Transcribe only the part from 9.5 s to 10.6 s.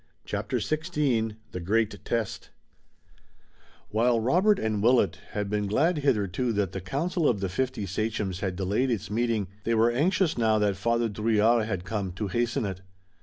they were anxious, now